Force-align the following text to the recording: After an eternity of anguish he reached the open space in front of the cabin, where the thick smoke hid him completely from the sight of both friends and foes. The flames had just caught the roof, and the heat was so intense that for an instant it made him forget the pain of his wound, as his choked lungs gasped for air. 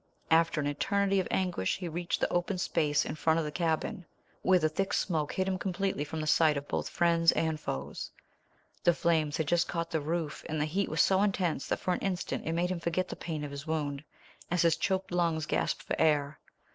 After 0.31 0.59
an 0.59 0.65
eternity 0.65 1.19
of 1.19 1.27
anguish 1.29 1.77
he 1.77 1.87
reached 1.87 2.21
the 2.21 2.33
open 2.33 2.57
space 2.57 3.05
in 3.05 3.13
front 3.13 3.37
of 3.37 3.45
the 3.45 3.51
cabin, 3.51 4.03
where 4.41 4.57
the 4.57 4.67
thick 4.67 4.93
smoke 4.93 5.33
hid 5.33 5.47
him 5.47 5.59
completely 5.59 6.03
from 6.03 6.21
the 6.21 6.25
sight 6.25 6.57
of 6.57 6.67
both 6.67 6.89
friends 6.89 7.31
and 7.33 7.59
foes. 7.59 8.09
The 8.83 8.95
flames 8.95 9.37
had 9.37 9.47
just 9.47 9.67
caught 9.67 9.91
the 9.91 10.01
roof, 10.01 10.43
and 10.49 10.59
the 10.59 10.65
heat 10.65 10.89
was 10.89 11.03
so 11.03 11.21
intense 11.21 11.67
that 11.67 11.81
for 11.81 11.93
an 11.93 11.99
instant 11.99 12.47
it 12.47 12.53
made 12.53 12.71
him 12.71 12.79
forget 12.79 13.09
the 13.09 13.15
pain 13.15 13.43
of 13.43 13.51
his 13.51 13.67
wound, 13.67 14.03
as 14.49 14.63
his 14.63 14.75
choked 14.75 15.11
lungs 15.11 15.45
gasped 15.45 15.83
for 15.83 15.95
air. 16.01 16.39